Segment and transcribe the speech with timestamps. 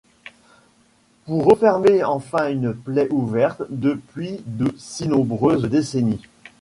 [1.25, 6.21] Pour refermer enfin une plaie ouverte depuis de si nombreuses décennies.